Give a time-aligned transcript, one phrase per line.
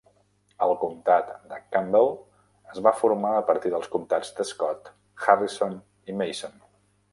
[0.67, 2.09] El comtat de Campbell
[2.73, 4.93] es va formar a partir dels comtats de Scott,
[5.29, 5.81] Harrison
[6.13, 6.61] i Mason.